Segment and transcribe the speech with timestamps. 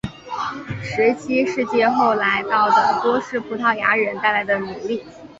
[0.81, 5.05] 十七世纪后来到的多是葡萄牙人带来的奴隶。